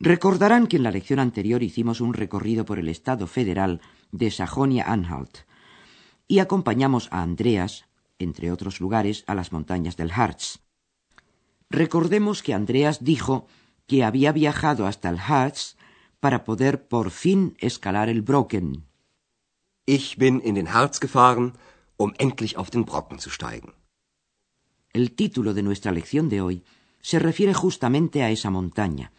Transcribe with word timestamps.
Recordarán 0.00 0.68
que 0.68 0.76
en 0.76 0.84
la 0.84 0.92
lección 0.92 1.18
anterior 1.18 1.62
hicimos 1.62 2.00
un 2.00 2.14
recorrido 2.14 2.64
por 2.64 2.78
el 2.78 2.88
Estado 2.88 3.26
federal 3.26 3.80
de 4.12 4.30
Sajonia-Anhalt 4.30 5.38
y 6.28 6.38
acompañamos 6.38 7.08
a 7.10 7.22
Andreas, 7.22 7.86
entre 8.18 8.52
otros 8.52 8.80
lugares, 8.80 9.24
a 9.26 9.34
las 9.34 9.50
montañas 9.50 9.96
del 9.96 10.12
Harz. 10.12 10.60
Recordemos 11.68 12.42
que 12.42 12.54
Andreas 12.54 13.02
dijo 13.02 13.46
que 13.86 14.04
había 14.04 14.32
viajado 14.32 14.86
hasta 14.86 15.08
el 15.08 15.18
Harz 15.18 15.76
para 16.20 16.44
poder 16.44 16.86
por 16.86 17.10
fin 17.10 17.56
escalar 17.58 18.08
el 18.08 18.22
Brocken. 18.22 18.84
Ich 19.84 20.16
bin 20.16 20.40
in 20.44 20.54
den 20.54 20.68
Harz 20.68 21.00
gefahren, 21.00 21.54
um 21.96 22.12
endlich 22.18 22.56
auf 22.56 22.70
den 22.70 22.84
Brocken 22.84 23.18
zu 23.18 23.30
steigen. 23.30 23.74
El 24.92 25.14
título 25.14 25.54
de 25.54 25.62
nuestra 25.62 25.92
lección 25.92 26.28
de 26.28 26.40
hoy 26.40 26.64
se 27.00 27.18
refiere 27.18 27.54
justamente 27.54 28.22
a 28.22 28.30
esa 28.30 28.50
montaña, 28.50 29.12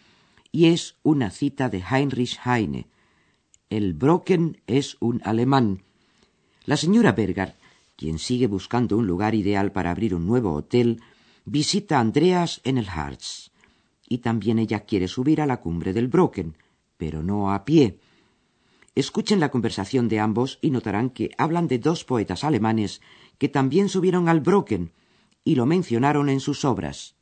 y 0.51 0.67
es 0.67 0.95
una 1.03 1.29
cita 1.29 1.69
de 1.69 1.83
Heinrich 1.89 2.39
Heine. 2.45 2.87
El 3.69 3.93
Brocken 3.93 4.61
es 4.67 4.97
un 4.99 5.21
alemán. 5.23 5.83
La 6.65 6.77
señora 6.77 7.11
Berger, 7.11 7.55
quien 7.95 8.17
sigue 8.17 8.47
buscando 8.47 8.97
un 8.97 9.07
lugar 9.07 9.35
ideal 9.35 9.71
para 9.71 9.91
abrir 9.91 10.15
un 10.15 10.25
nuevo 10.25 10.53
hotel, 10.53 11.01
visita 11.45 11.97
a 11.97 12.01
Andreas 12.01 12.61
en 12.63 12.77
el 12.77 12.87
Harz. 12.87 13.51
Y 14.07 14.19
también 14.19 14.57
ella 14.57 14.81
quiere 14.81 15.07
subir 15.07 15.41
a 15.41 15.45
la 15.45 15.59
cumbre 15.59 15.93
del 15.93 16.07
Brocken, 16.07 16.55
pero 16.97 17.21
no 17.21 17.51
a 17.51 17.65
pie. 17.65 17.99
Escuchen 18.95 19.39
la 19.39 19.51
conversación 19.51 20.07
de 20.07 20.19
ambos 20.19 20.57
y 20.61 20.71
notarán 20.71 21.09
que 21.09 21.31
hablan 21.37 21.67
de 21.67 21.79
dos 21.79 22.03
poetas 22.05 22.43
alemanes 22.43 23.01
que 23.37 23.49
también 23.49 23.89
subieron 23.89 24.29
al 24.29 24.39
Brocken 24.39 24.91
y 25.43 25.55
lo 25.55 25.65
mencionaron 25.65 26.29
en 26.29 26.39
sus 26.39 26.65
obras. 26.65 27.15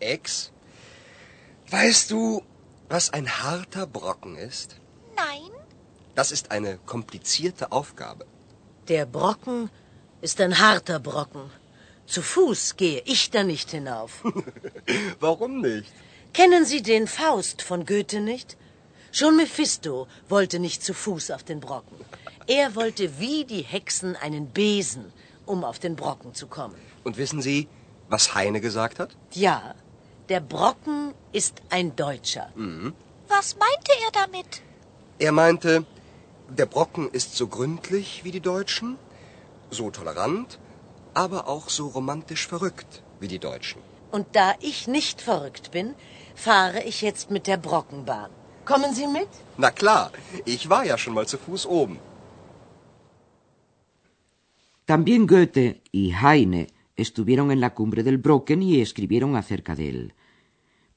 Ex, 0.00 0.53
weißt 1.74 2.10
du, 2.12 2.42
was 2.88 3.10
ein 3.16 3.28
harter 3.42 3.86
Brocken 3.98 4.36
ist? 4.36 4.68
Nein, 5.16 5.50
Das 6.14 6.30
ist 6.36 6.52
eine 6.56 6.72
komplizierte 6.92 7.72
Aufgabe. 7.78 8.24
Der 8.92 9.04
Brocken 9.16 9.70
ist 10.26 10.40
ein 10.40 10.54
harter 10.64 11.00
Brocken. 11.00 11.46
Zu 12.06 12.20
Fuß 12.22 12.76
gehe 12.76 13.00
ich 13.14 13.22
da 13.32 13.42
nicht 13.42 13.68
hinauf. 13.72 14.12
Warum 15.26 15.52
nicht? 15.68 15.90
Kennen 16.32 16.64
Sie 16.64 16.82
den 16.82 17.06
Faust 17.08 17.62
von 17.62 17.80
Goethe 17.90 18.20
nicht? 18.20 18.56
Schon 19.10 19.34
Mephisto 19.36 20.06
wollte 20.28 20.58
nicht 20.66 20.80
zu 20.88 20.92
Fuß 20.94 21.26
auf 21.36 21.42
den 21.50 21.60
Brocken. 21.66 21.98
Er 22.46 22.66
wollte 22.76 23.04
wie 23.18 23.44
die 23.52 23.64
Hexen 23.74 24.14
einen 24.24 24.46
Besen, 24.58 25.06
um 25.46 25.64
auf 25.64 25.78
den 25.80 25.96
Brocken 25.96 26.34
zu 26.34 26.46
kommen. 26.46 26.78
Und 27.06 27.16
wissen 27.16 27.40
Sie, 27.42 27.66
was 28.08 28.34
Heine 28.36 28.60
gesagt 28.60 28.96
hat? 29.00 29.10
Ja, 29.32 29.74
der 30.28 30.40
Brocken 30.40 31.14
ist 31.32 31.62
ein 31.70 31.96
Deutscher. 31.96 32.46
was 33.28 33.56
meinte 33.56 33.92
er 34.04 34.12
damit? 34.12 34.62
Er 35.18 35.32
meinte, 35.32 35.84
der 36.48 36.66
Brocken 36.66 37.10
ist 37.10 37.36
so 37.36 37.46
gründlich 37.46 38.22
wie 38.24 38.30
die 38.30 38.40
Deutschen, 38.40 38.98
so 39.70 39.90
tolerant, 39.90 40.58
aber 41.14 41.48
auch 41.48 41.68
so 41.68 41.86
romantisch 41.88 42.46
verrückt 42.46 43.02
wie 43.20 43.28
die 43.28 43.38
Deutschen. 43.38 43.80
Und 44.10 44.26
da 44.32 44.54
ich 44.60 44.86
nicht 44.86 45.20
verrückt 45.20 45.70
bin, 45.70 45.94
fahre 46.34 46.82
ich 46.84 47.02
jetzt 47.02 47.30
mit 47.30 47.46
der 47.46 47.56
Brockenbahn. 47.56 48.30
Kommen 48.64 48.94
Sie 48.94 49.06
mit? 49.06 49.28
Na 49.56 49.70
klar, 49.70 50.10
ich 50.44 50.68
war 50.70 50.84
ja 50.84 50.96
schon 50.98 51.14
mal 51.14 51.26
zu 51.26 51.38
Fuß 51.38 51.66
oben. 51.66 51.98
También 54.86 55.26
Goethe 55.26 55.76
y 55.92 56.20
Heine 56.20 56.66
estuvieron 56.96 57.50
en 57.50 57.60
la 57.60 57.74
cumbre 57.74 58.02
del 58.02 58.18
Brocken 58.18 58.62
y 58.62 58.80
escribieron 58.80 59.36
acerca 59.36 59.74
de 59.74 59.88
él. 59.88 60.14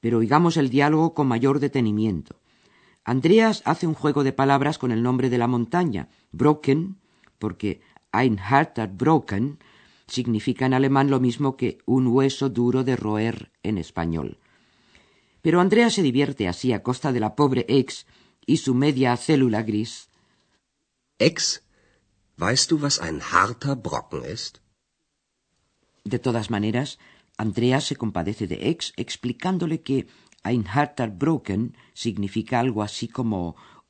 Pero 0.00 0.18
oigamos 0.18 0.56
el 0.56 0.70
diálogo 0.70 1.14
con 1.14 1.26
mayor 1.26 1.58
detenimiento. 1.58 2.40
Andreas 3.04 3.62
hace 3.64 3.86
un 3.86 3.94
juego 3.94 4.22
de 4.22 4.32
palabras 4.32 4.78
con 4.78 4.92
el 4.92 5.02
nombre 5.02 5.30
de 5.30 5.38
la 5.38 5.46
montaña, 5.46 6.08
Brocken, 6.30 6.98
porque 7.38 7.80
ein 8.12 8.38
harter 8.38 8.88
Brocken 8.88 9.58
significa 10.06 10.66
en 10.66 10.74
alemán 10.74 11.10
lo 11.10 11.20
mismo 11.20 11.56
que 11.56 11.78
un 11.86 12.06
hueso 12.08 12.48
duro 12.48 12.84
de 12.84 12.96
roer 12.96 13.50
en 13.62 13.78
español. 13.78 14.38
Pero 15.42 15.60
Andreas 15.60 15.94
se 15.94 16.02
divierte 16.02 16.48
así 16.48 16.72
a 16.72 16.82
costa 16.82 17.12
de 17.12 17.20
la 17.20 17.34
pobre 17.34 17.64
ex 17.68 18.06
y 18.44 18.58
su 18.58 18.74
media 18.74 19.16
célula 19.16 19.62
gris. 19.62 20.08
Ex, 21.18 21.62
weißt 22.38 22.70
du, 22.70 22.78
was 22.80 23.00
ein 23.00 23.20
harter 23.20 23.74
Brocken 23.76 24.24
ist? 24.24 24.60
De 26.08 26.18
todas 26.26 26.48
maneras, 26.56 26.88
Andreas 27.36 27.84
se 27.88 27.96
compadece 28.02 28.46
de 28.52 28.58
Ex 28.70 28.78
explicándole 29.04 29.76
que 29.86 30.06
ein 30.50 30.62
harter 30.74 31.10
Brocken 31.22 31.62
significa 32.04 32.54
algo 32.60 32.80
así 32.82 33.06
como 33.08 33.38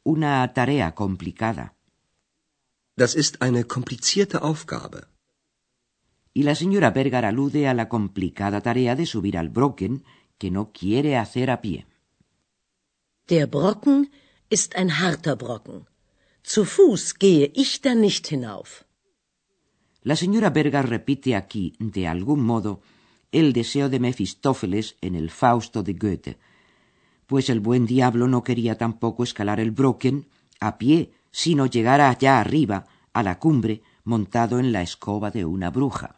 una 0.03 0.33
tarea 0.59 0.89
complicada. 1.03 1.75
Das 2.97 3.15
ist 3.15 3.35
eine 3.47 3.63
komplizierte 3.75 4.37
Aufgabe. 4.51 5.01
Y 6.35 6.43
la 6.43 6.55
señora 6.55 6.91
Berger 6.91 7.25
alude 7.25 7.69
a 7.69 7.75
la 7.75 7.89
complicada 7.89 8.61
tarea 8.61 8.97
de 8.97 9.07
subir 9.07 9.39
al 9.39 9.51
Brocken 9.51 10.05
que 10.39 10.51
no 10.51 10.73
quiere 10.79 11.17
hacer 11.17 11.51
a 11.51 11.61
pie. 11.61 11.87
Der 13.29 13.47
Brocken 13.47 14.11
ist 14.49 14.77
ein 14.77 14.91
harter 15.01 15.37
Brocken. 15.37 15.87
Zu 16.43 16.65
Fuß 16.65 17.19
gehe 17.19 17.47
ich 17.55 17.83
da 17.83 17.95
nicht 17.95 18.27
hinauf. 18.27 18.88
La 20.03 20.17
señora 20.17 20.51
Berger 20.51 20.89
repite 20.89 21.35
aquí, 21.35 21.75
de 21.79 22.07
algún 22.07 22.41
modo, 22.43 22.81
el 23.33 23.53
deseo 23.53 23.89
de 23.89 24.01
Mefistófeles 24.01 24.97
en 25.01 25.15
el 25.15 25.31
Fausto 25.31 25.83
de 25.83 25.95
Goethe, 25.95 26.39
pues 27.27 27.51
el 27.51 27.61
buen 27.61 27.85
diablo 27.85 28.27
no 28.27 28.43
quería 28.43 28.79
tampoco 28.79 29.23
escalar 29.23 29.61
el 29.61 29.71
Brocken 29.71 30.29
a 30.61 30.79
pie, 30.79 31.13
sino 31.31 31.67
llegar 31.67 32.01
allá 32.01 32.41
arriba, 32.41 32.87
a 33.13 33.23
la 33.23 33.39
cumbre, 33.39 33.83
montado 34.05 34.59
en 34.59 34.73
la 34.73 34.83
escoba 34.83 35.31
de 35.31 35.45
una 35.45 35.71
bruja. 35.71 36.17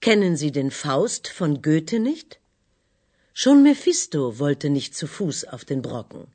Kennen 0.00 0.36
Sie 0.36 0.52
den 0.52 0.70
Faust 0.70 1.28
von 1.38 1.62
Goethe 1.62 1.98
nicht? 1.98 2.38
Schon 3.32 3.62
Mephisto 3.62 4.38
wollte 4.38 4.68
nicht 4.70 4.94
zu 4.94 5.06
Fuß 5.06 5.46
auf 5.46 5.64
den 5.64 5.82
Brocken. 5.82 6.26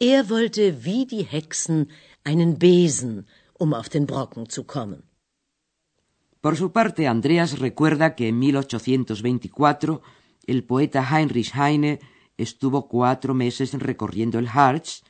Er 0.00 0.30
wollte 0.30 0.84
wie 0.84 1.04
die 1.04 1.24
Hexen 1.24 1.90
einen 2.22 2.58
Besen, 2.58 3.26
um 3.58 3.74
auf 3.74 3.88
den 3.88 4.06
Brocken 4.06 4.48
zu 4.48 4.64
kommen. 4.64 5.02
Por 6.44 6.58
su 6.58 6.72
parte, 6.72 7.08
Andreas 7.08 7.58
recuerda 7.58 8.14
que 8.14 8.28
en 8.28 8.38
1824 8.38 10.02
el 10.46 10.62
poeta 10.62 11.02
Heinrich 11.02 11.54
Heine 11.54 12.00
estuvo 12.36 12.86
cuatro 12.86 13.32
meses 13.32 13.72
recorriendo 13.72 14.38
el 14.38 14.48
Harz 14.48 15.04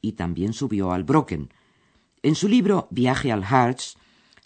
y 0.00 0.14
también 0.14 0.52
subió 0.52 0.90
al 0.90 1.04
Brocken. 1.04 1.54
En 2.24 2.34
su 2.34 2.48
libro 2.48 2.88
Viaje 2.90 3.30
al 3.30 3.44
Harz, 3.44 3.94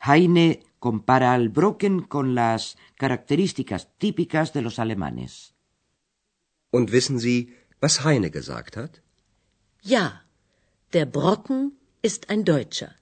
Heine 0.07 0.63
compara 0.79 1.33
al 1.33 1.49
Brocken 1.49 2.03
con 2.03 2.35
las 2.35 2.77
características 2.97 3.97
típicas 3.97 4.53
de 4.53 4.61
los 4.61 4.79
alemanes. 4.79 5.55
Und 6.71 6.91
wissen 6.91 7.19
Sie, 7.19 7.57
was 7.81 8.05
Heine 8.05 8.29
gesagt 8.29 8.77
hat? 8.77 9.01
Ja, 9.83 10.27
der 10.93 11.07
Brocken 11.07 11.79
ist 12.03 12.29
ein 12.29 12.45
Deutscher. 12.45 12.97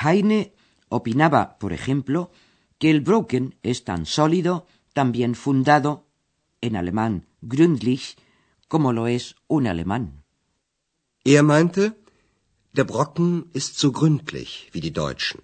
Heine 0.00 0.52
opinaba, 0.90 1.56
por 1.58 1.72
ejemplo, 1.72 2.30
que 2.78 2.90
el 2.90 3.00
Brocken 3.00 3.56
es 3.62 3.84
tan 3.84 4.04
sólido, 4.04 4.66
tan 4.92 5.12
bien 5.12 5.34
fundado, 5.34 6.04
en 6.60 6.76
alemán 6.76 7.26
gründlich, 7.40 8.16
como 8.68 8.92
lo 8.92 9.06
es 9.06 9.36
un 9.48 9.66
alemán. 9.66 10.24
Er 11.24 11.42
meinte, 11.42 11.98
der 12.72 12.84
Brocken 12.84 13.50
ist 13.52 13.78
so 13.78 13.92
gründlich 13.92 14.68
wie 14.72 14.80
die 14.80 14.92
Deutschen. 14.92 15.42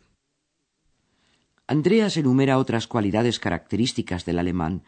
Andreas 1.67 2.17
enumera 2.17 2.59
otras 2.59 2.87
cualidades 2.87 3.41
características 3.41 4.25
del 4.25 4.39
alemán, 4.39 4.85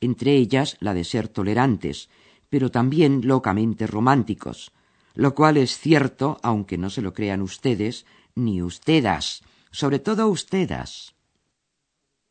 entre 0.00 0.36
ellas 0.36 0.76
la 0.80 0.92
de 0.92 1.04
ser 1.04 1.28
tolerantes, 1.28 2.10
pero 2.50 2.70
también 2.70 3.22
locamente 3.24 3.86
románticos, 3.86 4.72
lo 5.14 5.34
cual 5.34 5.56
es 5.56 5.78
cierto, 5.78 6.38
aunque 6.42 6.76
no 6.76 6.90
se 6.90 7.00
lo 7.00 7.14
crean 7.14 7.40
ustedes, 7.42 8.06
ni 8.34 8.62
ustedas, 8.62 9.42
sobre 9.70 9.98
todo 9.98 10.28
ustedes. 10.28 11.14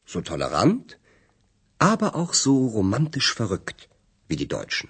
So 0.06 0.22
tolerant, 0.22 0.98
aber 1.78 2.16
auch 2.16 2.34
so 2.34 2.68
romantisch 2.68 3.34
verrückt 3.34 3.90
wie 4.28 4.36
die 4.36 4.48
Deutschen. 4.48 4.90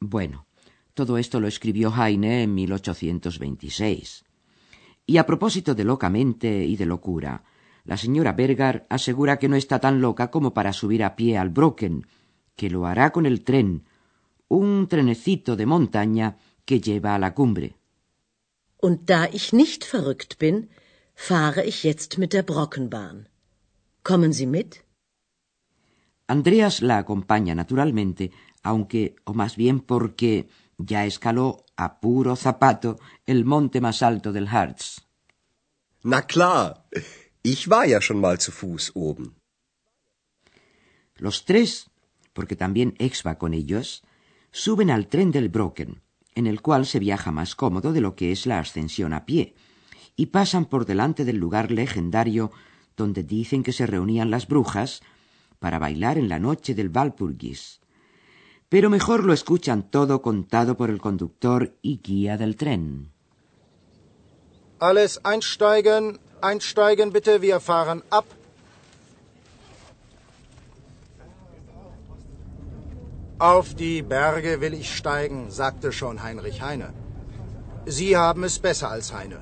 Bueno, 0.00 0.46
todo 0.94 1.18
esto 1.18 1.40
lo 1.40 1.48
escribió 1.48 1.90
Heine 1.96 2.42
en 2.42 2.54
1826. 2.54 4.24
Y 5.06 5.18
a 5.18 5.26
propósito 5.26 5.74
de 5.74 5.84
locamente 5.84 6.64
y 6.64 6.76
de 6.76 6.86
locura, 6.86 7.44
la 7.84 7.96
señora 7.96 8.32
Berger 8.32 8.86
asegura 8.88 9.38
que 9.38 9.48
no 9.48 9.56
está 9.56 9.78
tan 9.78 10.00
loca 10.00 10.30
como 10.30 10.54
para 10.54 10.72
subir 10.72 11.04
a 11.04 11.16
pie 11.16 11.36
al 11.36 11.50
Brocken, 11.50 12.06
que 12.56 12.70
lo 12.70 12.86
hará 12.86 13.12
con 13.12 13.26
el 13.26 13.44
tren, 13.44 13.84
un 14.48 14.88
trenecito 14.88 15.56
de 15.56 15.66
montaña 15.66 16.38
que 16.64 16.80
lleva 16.80 17.14
a 17.14 17.18
la 17.18 17.34
cumbre. 17.34 17.76
Und 18.80 19.06
da 19.06 19.26
ich 19.26 19.52
nicht 19.52 19.84
verrückt 19.84 20.38
bin, 20.38 20.68
fahre 21.14 21.64
ich 21.64 21.82
jetzt 21.84 22.18
mit 22.18 22.32
der 22.32 22.42
Brockenbahn. 22.42 23.28
Kommen 24.02 24.32
Sie 24.32 24.46
mit? 24.46 24.84
Andreas 26.26 26.80
la 26.80 26.98
acompaña 26.98 27.54
naturalmente, 27.54 28.30
aunque, 28.62 29.16
o 29.24 29.34
más 29.34 29.56
bien 29.56 29.80
porque 29.80 30.48
ya 30.78 31.04
escaló 31.04 31.64
a 31.76 32.00
puro 32.00 32.36
zapato 32.36 32.98
el 33.26 33.44
monte 33.44 33.80
más 33.80 34.02
alto 34.02 34.32
del 34.32 34.48
Harz. 34.48 35.02
Na 36.02 36.22
klar, 36.22 36.84
ich 37.42 37.68
war 37.68 37.88
ja 37.88 38.00
schon 38.00 38.20
mal 38.20 38.38
zu 38.40 38.52
Fuß 38.52 38.92
oben. 38.94 39.34
Los 41.16 41.44
tres, 41.44 41.90
porque 42.32 42.56
también 42.56 42.94
Ex 42.98 43.22
va 43.26 43.38
con 43.38 43.54
ellos, 43.54 44.02
suben 44.50 44.90
al 44.90 45.08
tren 45.08 45.30
del 45.30 45.48
Brocken, 45.48 46.02
en 46.34 46.46
el 46.46 46.60
cual 46.60 46.86
se 46.86 46.98
viaja 46.98 47.30
más 47.30 47.54
cómodo 47.54 47.92
de 47.92 48.00
lo 48.00 48.16
que 48.16 48.32
es 48.32 48.46
la 48.46 48.58
ascensión 48.58 49.12
a 49.12 49.24
pie, 49.24 49.54
y 50.16 50.26
pasan 50.26 50.66
por 50.66 50.86
delante 50.86 51.24
del 51.24 51.36
lugar 51.36 51.70
legendario 51.70 52.50
donde 52.96 53.22
dicen 53.22 53.62
que 53.62 53.72
se 53.72 53.86
reunían 53.86 54.30
las 54.30 54.46
brujas 54.46 55.02
para 55.58 55.78
bailar 55.78 56.18
en 56.18 56.28
la 56.28 56.38
noche 56.38 56.74
del 56.74 56.90
Walpurgis. 56.94 57.80
Pero 58.68 58.90
mejor 58.90 59.24
lo 59.24 59.32
escuchan 59.32 59.90
todo 59.90 60.22
contado 60.22 60.76
por 60.76 60.90
el 60.90 61.00
conductor 61.00 61.74
y 61.82 61.98
guía 61.98 62.36
del 62.36 62.56
tren. 62.56 63.10
Alles 64.78 65.20
einsteigen, 65.24 66.18
einsteigen 66.42 67.12
bitte, 67.12 67.40
wir 67.40 67.60
fahren 67.60 68.02
ab. 68.10 68.26
Auf 73.38 73.74
die 73.74 74.02
Berge 74.02 74.60
will 74.60 74.74
ich 74.74 74.94
steigen, 74.94 75.50
sagte 75.50 75.92
schon 75.92 76.22
Heinrich 76.22 76.60
Heine. 76.62 76.92
Sie 77.86 78.16
haben 78.16 78.44
es 78.44 78.58
besser 78.58 78.90
als 78.90 79.12
Heine. 79.12 79.38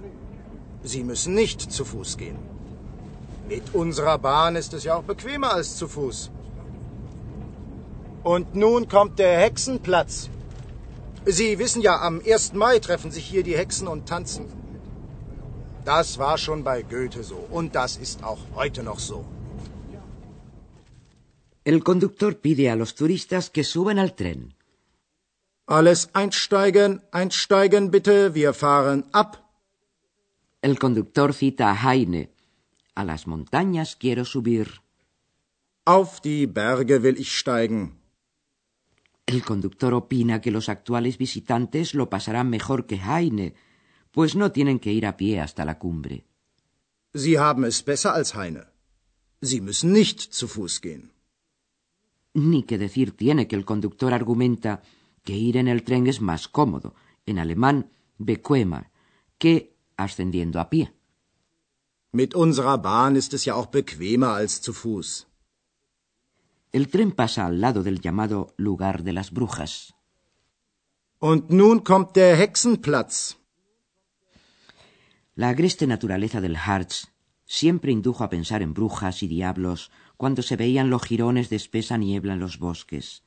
Sie 0.85 1.05
müssen 1.05 1.35
nicht 1.35 1.61
zu 1.73 1.85
Fuß 1.85 2.17
gehen. 2.17 2.39
Mit 3.49 3.75
unserer 3.75 4.19
Bahn 4.19 4.57
ist 4.57 4.73
es 4.73 4.85
ja 4.85 4.95
auch 4.97 5.03
bequemer 5.03 5.53
als 5.53 5.77
zu 5.77 5.89
Fuß. 5.89 6.31
Und 8.23 8.55
nun 8.55 8.89
kommt 8.89 9.19
der 9.19 9.39
Hexenplatz. 9.39 10.29
Sie 11.25 11.59
wissen 11.59 11.83
ja, 11.83 12.01
am 12.01 12.21
1. 12.25 12.53
Mai 12.55 12.79
treffen 12.79 13.11
sich 13.11 13.25
hier 13.25 13.43
die 13.43 13.57
Hexen 13.57 13.89
und 13.89 14.09
tanzen. 14.09 14.47
Das 15.85 16.19
war 16.19 16.39
schon 16.39 16.63
bei 16.63 16.83
Goethe 16.83 17.23
so 17.25 17.47
und 17.51 17.75
das 17.75 17.97
ist 17.97 18.23
auch 18.25 18.39
heute 18.55 18.83
noch 18.83 18.99
so. 18.99 19.25
El 21.65 21.81
conductor 21.81 22.33
pide 22.35 22.73
a 22.73 22.75
los 22.75 22.95
turistas 22.95 23.53
que 23.53 23.63
suban 23.63 23.99
al 23.99 24.17
tren. 24.17 24.55
Alles 25.67 26.09
einsteigen, 26.13 27.01
einsteigen 27.13 27.91
bitte, 27.93 28.35
wir 28.35 28.53
fahren 28.53 29.05
ab. 29.13 29.42
El 30.63 30.79
conductor 30.79 31.35
cita 31.35 31.73
a 31.73 31.91
Heine. 31.91 32.31
A 32.95 33.03
las 33.05 33.27
montañas 33.27 33.97
quiero 33.97 34.25
subir. 34.25 34.69
Auf 35.85 36.21
die 36.21 36.47
Berge 36.47 37.03
will 37.03 37.19
ich 37.19 37.33
steigen. 37.33 37.99
El 39.27 39.43
conductor 39.43 39.93
opina 39.93 40.41
que 40.41 40.53
los 40.53 40.69
actuales 40.69 41.19
visitantes 41.19 41.95
lo 41.95 42.09
pasarán 42.09 42.49
mejor 42.49 42.87
que 42.87 43.01
Heine, 43.01 43.55
pues 44.13 44.37
no 44.37 44.53
tienen 44.53 44.79
que 44.79 44.93
ir 44.93 45.05
a 45.05 45.17
pie 45.17 45.41
hasta 45.41 45.65
la 45.65 45.81
cumbre. 45.81 46.27
Sie 47.13 47.39
haben 47.39 47.65
es 47.65 47.85
besser 47.85 48.13
als 48.13 48.37
Heine. 48.37 48.67
Sie 49.41 49.61
müssen 49.61 49.93
nicht 49.93 50.21
zu 50.21 50.47
Fuß 50.47 50.81
gehen. 50.81 51.11
Ni 52.35 52.63
que 52.63 52.79
decir 52.79 53.17
tiene 53.17 53.49
que 53.49 53.57
el 53.57 53.65
conductor 53.65 54.15
argumenta 54.15 54.83
que 55.25 55.37
ir 55.37 55.57
en 55.57 55.67
el 55.67 55.83
tren 55.83 56.07
es 56.07 56.21
más 56.21 56.47
cómodo, 56.47 56.95
en 57.27 57.41
alemán 57.41 57.91
bequemer, 58.19 58.91
que 59.39 59.72
ascendiendo 59.97 60.61
a 60.61 60.69
pie. 60.71 60.93
Mit 62.13 62.35
unserer 62.35 62.79
Bahn 62.79 63.17
ist 63.17 63.33
es 63.33 63.45
ja 63.45 63.55
auch 63.55 63.67
bequemer 63.67 64.35
als 64.35 64.61
zu 64.61 64.73
Fuß. 64.73 65.27
El 66.71 66.89
tren 66.89 67.13
pasa 67.13 67.47
al 67.47 67.61
lado 67.61 67.83
del 67.83 68.01
llamado 68.01 68.55
lugar 68.57 69.03
de 69.03 69.13
las 69.13 69.31
brujas. 69.31 69.95
Und 71.19 71.51
nun 71.51 71.85
kommt 71.85 72.17
der 72.17 72.37
Hexenplatz. 72.37 73.37
La 75.35 75.49
agreste 75.51 75.87
naturaleza 75.87 76.41
del 76.41 76.57
Harz 76.57 77.09
siempre 77.47 77.93
indujo 77.93 78.25
a 78.25 78.31
pensar 78.31 78.61
en 78.63 78.75
brujas 78.75 79.23
y 79.23 79.29
diablos 79.29 79.91
cuando 80.17 80.43
se 80.43 80.57
veían 80.57 80.91
los 80.91 81.03
jirones 81.03 81.49
de 81.51 81.57
espesa 81.57 81.97
niebla 81.97 82.33
en 82.35 82.41
los 82.41 82.59
bosques. 82.59 83.23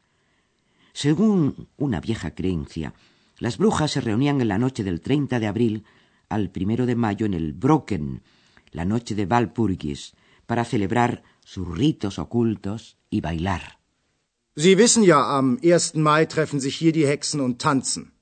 Según 0.94 1.68
una 1.77 2.01
vieja 2.01 2.35
creencia, 2.35 2.94
las 3.38 3.57
brujas 3.57 3.91
se 3.91 4.01
reunían 4.01 4.41
en 4.41 4.47
la 4.47 4.57
noche 4.57 4.83
del 4.83 5.01
30 5.01 5.39
de 5.39 5.47
abril 5.47 5.85
al 6.30 6.50
primero 6.50 6.86
de 6.86 6.95
mayo 6.95 7.25
en 7.25 7.33
el 7.33 7.54
Brocken, 7.54 8.24
la 8.72 8.86
noche 8.86 9.16
de 9.16 9.25
Walpurgis, 9.25 10.13
para 10.45 10.66
celebrar 10.66 11.24
sus 11.44 11.68
ritos 11.68 12.19
ocultos 12.19 12.98
y 13.10 13.22
bailar. 13.22 13.80
Sie 14.56 14.77
wissen 14.77 15.04
ja, 15.04 15.38
am 15.38 15.60
1. 15.62 15.95
Mai 15.95 16.25
treffen 16.25 16.62
sich 16.62 16.75
hier 16.77 16.94
die 16.94 17.06
Hexen 17.06 17.42
und 17.42 17.60
tanzen. 17.60 18.13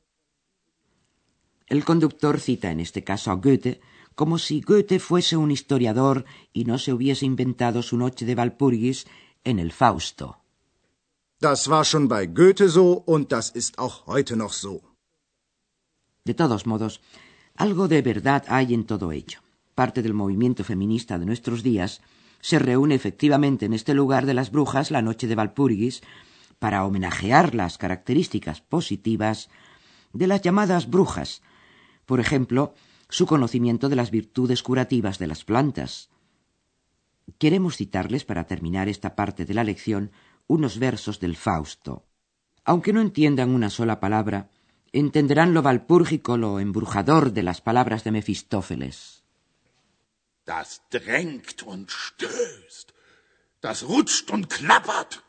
El 1.67 1.83
conductor 1.83 2.39
cita 2.39 2.71
en 2.71 2.79
este 2.79 3.03
caso 3.03 3.31
a 3.31 3.35
Goethe 3.35 3.81
como 4.15 4.37
si 4.37 4.61
Goethe 4.61 4.99
fuese 4.99 5.37
un 5.37 5.51
historiador 5.51 6.25
y 6.51 6.65
no 6.65 6.77
se 6.77 6.93
hubiese 6.93 7.25
inventado 7.25 7.81
su 7.81 7.97
noche 7.97 8.25
de 8.25 8.35
Walpurgis 8.35 9.05
en 9.43 9.59
el 9.59 9.71
Fausto. 9.71 10.37
Das 11.39 11.67
war 11.67 11.83
schon 11.83 12.07
bei 12.07 12.25
Goethe 12.25 12.69
so 12.69 13.03
und 13.05 13.31
das 13.31 13.49
ist 13.49 13.77
auch 13.77 14.05
heute 14.07 14.35
noch 14.35 14.53
so. 14.53 14.81
De 16.25 16.33
todos 16.33 16.65
modos, 16.65 17.01
algo 17.55 17.87
de 17.87 18.01
verdad 18.01 18.43
hay 18.47 18.73
en 18.73 18.85
todo 18.85 19.11
ello. 19.11 19.39
Parte 19.75 20.01
del 20.01 20.13
movimiento 20.13 20.63
feminista 20.63 21.17
de 21.17 21.25
nuestros 21.25 21.63
días 21.63 22.01
se 22.41 22.59
reúne 22.59 22.95
efectivamente 22.95 23.65
en 23.65 23.73
este 23.73 23.93
lugar 23.93 24.25
de 24.25 24.33
las 24.33 24.51
brujas 24.51 24.91
la 24.91 25.01
noche 25.01 25.27
de 25.27 25.35
Walpurgis 25.35 26.01
para 26.59 26.85
homenajear 26.85 27.55
las 27.55 27.77
características 27.77 28.61
positivas 28.61 29.49
de 30.13 30.27
las 30.27 30.41
llamadas 30.41 30.89
brujas, 30.89 31.41
por 32.05 32.19
ejemplo, 32.19 32.73
su 33.09 33.25
conocimiento 33.25 33.89
de 33.89 33.95
las 33.95 34.11
virtudes 34.11 34.63
curativas 34.63 35.19
de 35.19 35.27
las 35.27 35.43
plantas. 35.43 36.09
Queremos 37.37 37.77
citarles 37.77 38.25
para 38.25 38.45
terminar 38.45 38.89
esta 38.89 39.15
parte 39.15 39.45
de 39.45 39.53
la 39.53 39.63
lección 39.63 40.11
unos 40.47 40.79
versos 40.79 41.19
del 41.19 41.35
Fausto. 41.35 42.05
Aunque 42.65 42.93
no 42.93 43.01
entiendan 43.01 43.49
una 43.51 43.69
sola 43.69 43.99
palabra, 43.99 44.49
entenderán 44.93 45.53
lo 45.53 45.61
valpúrgico, 45.61 46.37
lo 46.37 46.59
embrujador 46.59 47.33
de 47.33 47.43
las 47.43 47.59
palabras 47.61 48.03
de 48.03 48.11
Mefistófeles. 48.11 49.23
Das 50.45 50.83
drängt 50.89 51.63
und 51.63 51.91
stößt, 51.91 52.93
das 53.59 53.83
rutscht 53.83 54.29
und 54.29 54.49
klappert, 54.49 55.23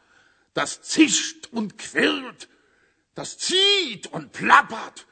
das 0.53 0.83
zischt 0.83 1.49
und 1.51 1.79
quirlt, 1.79 2.49
das 3.15 3.39
zieht 3.39 4.07
und 4.09 4.33
plappert, 4.33 5.07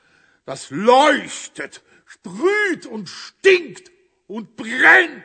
das 0.45 0.71
leuchtet, 0.71 1.83
sprüht 2.05 2.87
und 2.87 3.09
stinkt 3.09 3.91
und 4.27 4.57
brennt. 4.57 5.25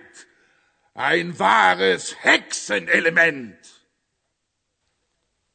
Ein 0.93 1.37
wahres 1.37 2.15
Hexenelement. 2.23 3.57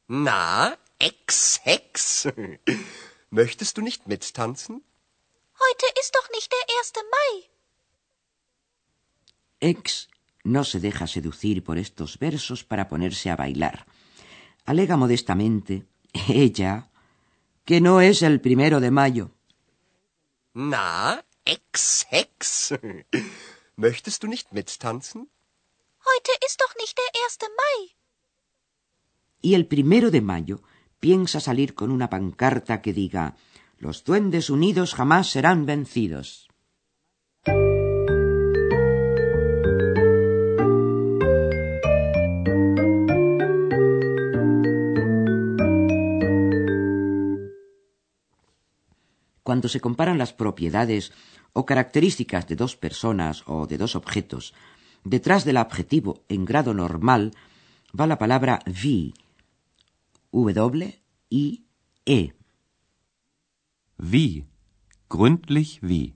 Na, 0.07 0.77
Ex-Hex. 0.99 2.27
Möchtest 3.41 3.77
du 3.77 3.81
nicht 3.81 4.07
mittanzen? 4.07 4.83
Heute 5.65 5.85
ist 6.01 6.13
doch 6.17 6.29
nicht 6.35 6.51
der 6.51 6.65
1. 6.79 6.93
Mai. 7.15 7.31
Ex 9.59 10.07
no 10.43 10.63
se 10.63 10.79
deja 10.79 11.07
seducir 11.07 11.63
por 11.63 11.77
estos 11.85 12.19
versos 12.19 12.63
para 12.63 12.87
ponerse 12.91 13.31
a 13.31 13.35
bailar. 13.35 13.87
Alega 14.65 14.97
modestamente, 14.97 15.73
ella, 16.29 16.73
que 17.65 17.81
no 17.81 18.01
es 18.01 18.21
el 18.21 18.39
primero 18.39 18.79
de 18.79 18.91
mayo. 18.91 19.31
Na, 20.53 21.23
Ex-Hex. 21.43 22.75
Möchtest 23.75 24.21
du 24.21 24.27
nicht 24.27 24.53
mittanzen? 24.53 25.27
Heute 26.09 26.31
ist 26.45 26.61
doch 26.61 26.75
nicht 26.81 26.95
der 27.01 27.11
1. 27.25 27.39
Mai. 27.61 27.95
Y 29.41 29.55
el 29.55 29.65
primero 29.65 30.11
de 30.11 30.21
mayo 30.21 30.61
piensa 31.03 31.41
salir 31.41 31.75
con 31.75 31.91
una 31.91 32.09
pancarta 32.09 32.81
que 32.81 32.93
diga 32.93 33.35
Los 33.77 34.05
duendes 34.05 34.49
unidos 34.49 34.95
jamás 34.95 35.27
serán 35.27 35.65
vencidos. 35.65 36.47
Cuando 49.43 49.67
se 49.67 49.81
comparan 49.81 50.17
las 50.17 50.31
propiedades 50.31 51.11
o 51.51 51.65
características 51.65 52.47
de 52.47 52.55
dos 52.55 52.77
personas 52.77 53.43
o 53.45 53.67
de 53.67 53.77
dos 53.77 53.97
objetos, 53.97 54.53
detrás 55.03 55.43
del 55.43 55.57
adjetivo 55.57 56.23
en 56.29 56.45
grado 56.45 56.73
normal 56.73 57.33
va 57.91 58.07
la 58.07 58.17
palabra 58.17 58.59
vi, 58.65 59.13
W, 60.33 60.91
I, 61.29 61.63
E. 62.07 62.31
Wie. 63.99 64.47
Gründlich 65.07 65.79
wie. 65.83 66.15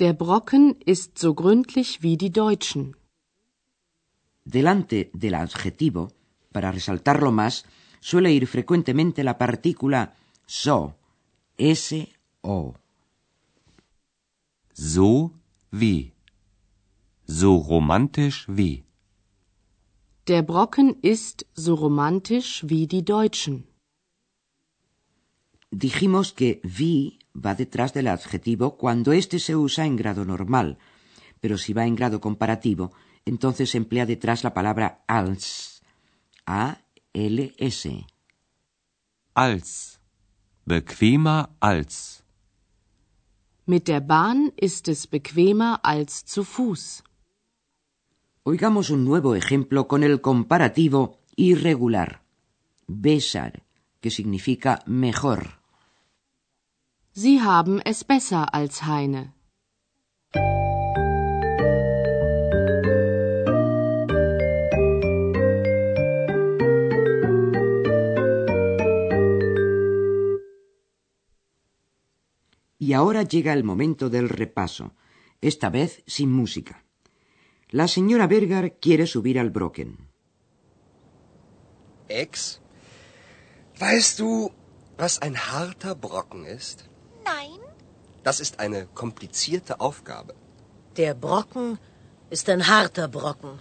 Der 0.00 0.12
Brocken 0.12 0.74
ist 0.80 1.18
so 1.18 1.34
gründlich 1.34 2.02
wie 2.02 2.16
die 2.16 2.32
Deutschen. 2.32 2.96
Delante 4.44 5.08
del 5.12 5.34
adjetivo, 5.36 6.08
para 6.52 6.72
resaltarlo 6.72 7.30
más, 7.30 7.64
suele 8.00 8.32
ir 8.32 8.48
frecuentemente 8.48 9.22
la 9.22 9.38
partícula 9.38 10.12
so, 10.46 10.94
S-O. 11.56 12.74
So 14.72 15.30
wie. 15.70 16.12
So 17.24 17.54
romantisch 17.54 18.48
wie. 18.48 18.87
Der 20.28 20.42
Brocken 20.42 20.88
ist 21.00 21.46
so 21.54 21.74
romantisch 21.74 22.62
wie 22.68 22.86
die 22.86 23.02
Deutschen. 23.02 23.64
Dijimos 25.70 26.34
que 26.38 26.60
wie 26.62 27.18
va 27.32 27.54
detrás 27.54 27.94
del 27.94 28.08
adjetivo 28.08 28.76
cuando 28.76 29.12
éste 29.12 29.38
se 29.38 29.56
usa 29.56 29.86
en 29.86 29.96
grado 29.96 30.26
normal, 30.26 30.76
pero 31.40 31.56
si 31.56 31.72
va 31.72 31.86
en 31.86 31.96
grado 31.96 32.20
comparativo, 32.20 32.92
entonces 33.24 33.70
se 33.70 33.78
emplea 33.78 34.04
detrás 34.04 34.44
la 34.44 34.52
palabra 34.52 35.02
als. 35.06 35.80
A-L-S. 36.44 37.82
Als. 39.34 39.98
Bequemer 40.66 41.48
als. 41.60 42.22
Mit 43.64 43.88
der 43.88 44.00
Bahn 44.00 44.52
ist 44.56 44.88
es 44.88 45.06
bequemer 45.06 45.80
als 45.82 46.26
zu 46.26 46.44
Fuß. 46.44 47.02
Oigamos 48.50 48.88
un 48.88 49.04
nuevo 49.04 49.34
ejemplo 49.34 49.88
con 49.88 50.02
el 50.02 50.22
comparativo 50.22 51.18
irregular. 51.36 52.22
Besar, 52.86 53.62
que 54.00 54.10
significa 54.10 54.82
mejor. 54.86 55.60
Sie 57.12 57.40
haben 57.40 57.82
es 57.84 58.06
besser 58.06 58.46
als 58.50 58.80
Heine. 58.82 59.34
Y 72.78 72.94
ahora 72.94 73.24
llega 73.24 73.52
el 73.52 73.62
momento 73.62 74.08
del 74.08 74.30
repaso, 74.30 74.94
esta 75.42 75.68
vez 75.68 76.02
sin 76.06 76.32
música. 76.32 76.87
La 77.70 77.86
señora 77.86 78.26
Berger 78.26 78.78
quiere 78.80 79.06
subir 79.06 79.38
al 79.38 79.50
Brocken. 79.50 80.08
Ex, 82.08 82.60
weißt 83.78 84.18
du, 84.20 84.50
was 84.96 85.20
ein 85.20 85.36
harter 85.36 85.94
Brocken 85.94 86.44
ist? 86.46 86.84
Nein, 87.24 87.60
Das 88.24 88.40
ist 88.40 88.58
eine 88.58 88.86
komplizierte 88.94 89.80
Aufgabe. 89.80 90.34
Der 90.96 91.14
Brocken 91.14 91.78
ist 92.30 92.48
ein 92.48 92.66
harter 92.66 93.08
Brocken. 93.08 93.58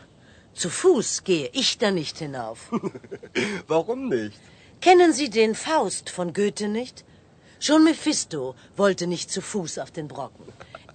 Zu 0.54 0.70
Fuß 0.70 1.24
gehe 1.24 1.50
ich 1.54 1.78
da 1.78 1.92
nicht 1.92 2.18
hinauf. 2.18 2.72
Warum 3.68 4.10
nicht? 4.10 4.40
Kennen 4.82 5.14
Sie 5.14 5.30
den 5.30 5.54
Faust 5.56 6.10
von 6.10 6.34
Goethe 6.34 6.68
nicht? 6.68 7.06
Schon 7.60 7.84
Mephisto 7.84 8.56
wollte 8.76 9.06
nicht 9.08 9.32
zu 9.32 9.42
Fuß 9.42 9.78
auf 9.80 9.92
den 9.92 10.08
Brocken. 10.08 10.46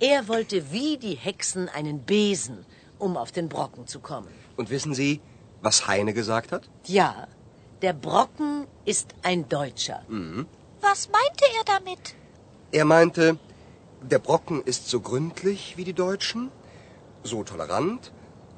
Er 0.00 0.28
wollte 0.28 0.73
wie 0.73 0.97
die 0.99 1.14
Hexen 1.14 1.69
einen 1.69 2.00
Besen, 2.00 2.64
um 3.02 3.16
auf 3.16 3.32
den 3.32 3.49
Brocken 3.49 3.87
zu 3.87 3.99
kommen. 4.00 4.28
Und 4.56 4.71
wissen 4.71 4.94
Sie, 4.94 5.21
was 5.61 5.87
Heine 5.88 6.12
gesagt 6.14 6.52
hat? 6.52 6.64
Ja, 6.87 7.26
der 7.82 7.94
Brocken 8.06 8.66
ist 8.85 9.09
ein 9.23 9.49
Deutscher. 9.49 10.00
was 10.88 11.00
meinte 11.18 11.44
er 11.59 11.64
damit? 11.75 12.14
Er 12.71 12.85
meinte, 12.85 13.38
der 14.12 14.18
Brocken 14.18 14.62
ist 14.73 14.88
so 14.88 15.00
gründlich 15.00 15.76
wie 15.76 15.85
die 15.90 15.99
Deutschen, 16.06 16.50
so 17.23 17.44
tolerant, 17.44 18.12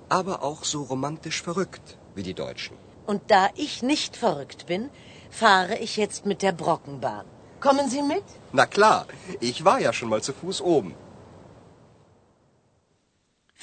aber 0.08 0.42
auch 0.42 0.64
so 0.64 0.82
romantisch 0.82 1.42
verrückt 1.42 1.98
wie 2.14 2.22
die 2.22 2.34
Deutschen. 2.34 2.76
Und 3.06 3.22
da 3.34 3.48
ich 3.54 3.82
nicht 3.82 4.16
verrückt 4.16 4.66
bin, 4.66 4.90
fahre 5.30 5.76
ich 5.78 5.96
jetzt 5.96 6.26
mit 6.26 6.42
der 6.42 6.52
Brockenbahn. 6.52 7.26
Kommen 7.60 7.88
Sie 7.88 8.02
mit? 8.02 8.24
Na 8.52 8.66
klar, 8.66 9.06
ich 9.40 9.64
war 9.64 9.78
ja 9.80 9.92
schon 9.92 10.08
mal 10.08 10.22
zu 10.22 10.32
Fuß 10.32 10.60
oben. 10.60 10.94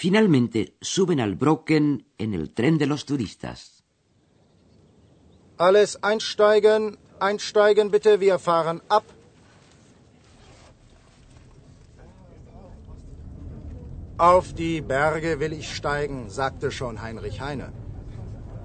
Finalmente 0.01 0.61
suben 0.81 1.19
al 1.19 1.35
Brocken 1.35 1.87
en 2.17 2.33
el 2.33 2.45
tren 2.57 2.79
de 2.79 2.87
los 2.87 3.05
turistas. 3.05 3.83
Alles 5.57 5.91
einsteigen, 6.01 6.97
einsteigen 7.19 7.91
bitte, 7.91 8.19
wir 8.19 8.39
fahren 8.39 8.81
ab. 8.89 9.03
Auf 14.17 14.53
die 14.53 14.81
Berge 14.81 15.39
will 15.39 15.53
ich 15.53 15.69
steigen, 15.71 16.31
sagte 16.31 16.71
schon 16.71 17.03
Heinrich 17.03 17.39
Heine. 17.39 17.71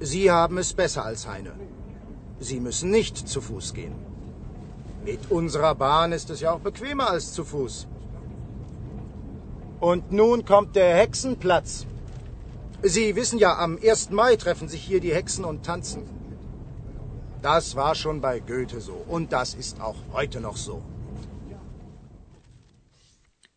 Sie 0.01 0.31
haben 0.31 0.57
es 0.57 0.73
besser 0.73 1.05
als 1.05 1.29
Heine. 1.29 1.53
Sie 2.41 2.61
müssen 2.61 2.91
nicht 2.91 3.29
zu 3.29 3.43
Fuß 3.43 3.75
gehen. 3.75 3.97
Mit 5.05 5.31
unserer 5.31 5.75
Bahn 5.75 6.13
ist 6.13 6.31
es 6.31 6.41
ja 6.41 6.53
auch 6.53 6.61
bequemer 6.61 7.11
als 7.11 7.35
zu 7.35 7.45
Fuß. 7.45 7.87
Und 9.81 10.13
nun 10.13 10.45
kommt 10.45 10.75
der 10.75 10.97
Hexenplatz. 10.97 11.87
Sie 12.83 13.17
wissen 13.17 13.39
ja, 13.39 13.59
am 13.59 13.79
1. 13.83 14.11
Mai 14.11 14.37
treffen 14.37 14.69
sich 14.69 14.83
hier 14.83 15.01
die 15.01 15.15
Hexen 15.15 15.45
und 15.45 15.65
tanzen. 15.65 16.03
Das 17.43 17.77
war 17.77 17.95
schon 17.95 18.21
bei 18.21 18.41
Goethe 18.41 18.81
so 18.81 18.95
und 19.09 19.33
das 19.33 19.55
ist 19.55 19.81
auch 19.81 19.97
heute 20.13 20.41
noch 20.41 20.57
so. 20.57 20.83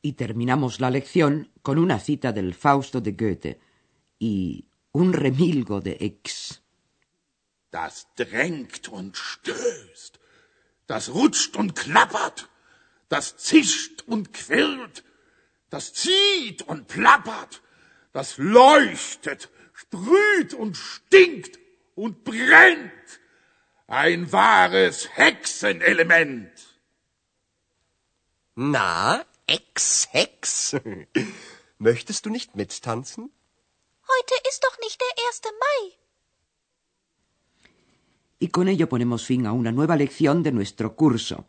Y 0.02 0.14
terminamos 0.14 0.80
la 0.80 0.90
lección 0.90 1.50
con 1.62 1.78
una 1.78 2.00
cita 2.00 2.32
del 2.32 2.54
Fausto 2.54 3.02
de 3.02 3.14
Goethe 3.14 3.60
y 4.20 4.66
un 4.92 5.14
remilgo 5.14 5.82
de 5.82 5.98
Ex. 6.00 6.62
Das 7.72 8.08
drängt 8.16 8.88
und 8.90 9.18
stößt, 9.18 10.20
das 10.88 11.14
rutscht 11.14 11.56
und 11.58 11.76
klappert, 11.76 12.50
das 13.10 13.38
zischt 13.38 14.04
und 14.08 14.34
quirlt, 14.34 15.04
das 15.70 15.94
zieht 15.94 16.62
und 16.64 16.88
plappert, 16.88 17.62
das 18.12 18.38
leuchtet, 18.38 19.50
sprüht 19.74 20.54
und 20.54 20.76
stinkt 20.76 21.60
und 21.96 22.24
brennt. 22.24 22.92
Ein 23.88 24.32
wahres 24.32 25.10
Hexenelement. 25.16 26.52
Na, 28.56 29.26
Ex-Hex? 29.48 30.76
Möchtest 31.80 32.26
du 32.26 32.30
nicht 32.30 32.56
mittanzen? 32.56 33.32
Heute 34.04 34.36
ist 34.50 34.64
doch 34.64 34.78
nicht 34.80 35.00
der 35.02 35.26
1. 35.28 35.42
Mai. 35.60 36.00
Y 38.40 38.50
con 38.50 38.68
ello 38.68 38.88
ponemos 38.88 39.26
fin 39.26 39.46
a 39.48 39.54
una 39.54 39.72
nueva 39.72 39.96
lección 39.96 40.44
de 40.44 40.52
nuestro 40.52 40.96
curso. 40.96 41.46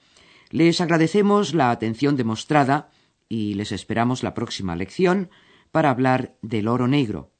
Les 0.50 0.80
agradecemos 0.80 1.54
la 1.54 1.70
atención 1.70 2.16
demostrada 2.16 2.90
y 3.30 3.54
les 3.54 3.72
esperamos 3.72 4.22
la 4.22 4.34
próxima 4.34 4.76
lección 4.76 5.30
para 5.70 5.88
hablar 5.88 6.36
del 6.42 6.68
oro 6.68 6.88
negro, 6.88 7.30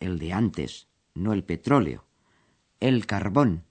el 0.00 0.18
de 0.18 0.32
antes, 0.32 0.88
no 1.14 1.32
el 1.32 1.44
petróleo, 1.44 2.04
el 2.80 3.06
carbón. 3.06 3.64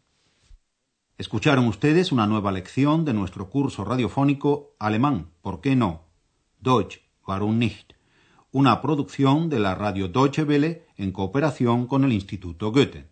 Escucharon 1.17 1.67
ustedes 1.67 2.13
una 2.13 2.27
nueva 2.27 2.53
lección 2.53 3.03
de 3.03 3.13
nuestro 3.13 3.49
curso 3.49 3.83
radiofónico 3.83 4.75
Alemán, 4.79 5.31
¿por 5.41 5.59
qué 5.59 5.75
no? 5.75 6.05
Deutsch, 6.59 7.01
warum 7.27 7.59
nicht? 7.59 7.93
Una 8.51 8.81
producción 8.81 9.49
de 9.49 9.59
la 9.59 9.75
radio 9.75 10.07
Deutsche 10.07 10.43
Welle 10.43 10.85
en 10.95 11.11
cooperación 11.11 11.87
con 11.87 12.05
el 12.05 12.13
Instituto 12.13 12.71
Goethe. 12.71 13.09